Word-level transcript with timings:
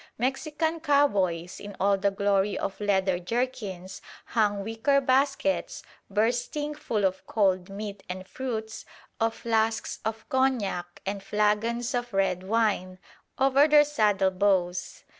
Mexican 0.17 0.79
cowboys, 0.79 1.59
in 1.59 1.75
all 1.79 1.95
the 1.95 2.09
glory 2.09 2.57
of 2.57 2.79
leather 2.81 3.19
jerkins, 3.19 4.01
hung 4.25 4.63
wicker 4.63 4.99
baskets, 4.99 5.83
bursting 6.09 6.73
full 6.73 7.05
of 7.05 7.23
cold 7.27 7.69
meat 7.69 8.01
and 8.09 8.27
fruits, 8.27 8.83
of 9.19 9.35
flasks 9.35 9.99
of 10.03 10.27
cognac 10.27 11.03
and 11.05 11.21
flagons 11.21 11.93
of 11.93 12.13
red 12.13 12.41
wine, 12.41 12.97
over 13.37 13.67
their 13.67 13.85
saddlebows. 13.85 15.03